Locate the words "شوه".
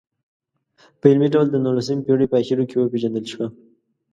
3.31-3.47